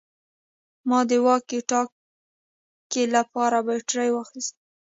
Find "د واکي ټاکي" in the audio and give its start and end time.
1.09-3.03